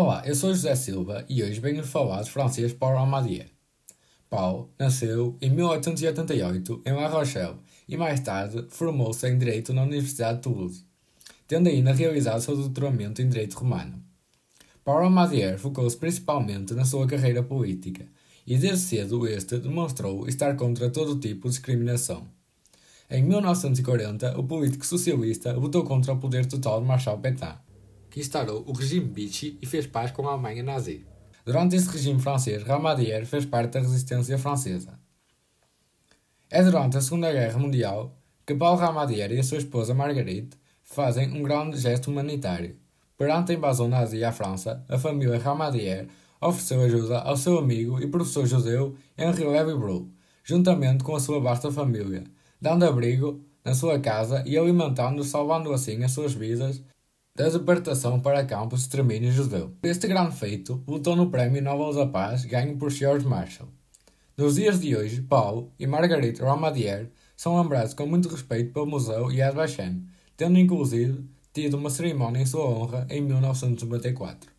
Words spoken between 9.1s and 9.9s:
em Direito na